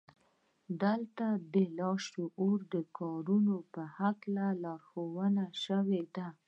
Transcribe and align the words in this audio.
دلته 0.81 1.27
د 1.53 1.55
لاشعور 1.77 2.57
د 2.73 2.75
کارولو 2.97 3.57
په 3.73 3.81
هکله 3.97 4.45
لارښوونې 4.63 5.47
شوې 5.63 6.01
دي 6.15 6.27